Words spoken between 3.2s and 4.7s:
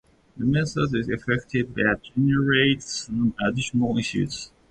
additional issues.